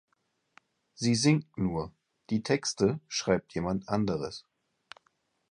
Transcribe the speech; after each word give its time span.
Sie 0.95 1.13
singt 1.13 1.59
nur, 1.59 1.93
die 2.31 2.41
Texte 2.41 2.99
schreibt 3.07 3.53
jemand 3.53 3.87
anderes. 3.87 4.47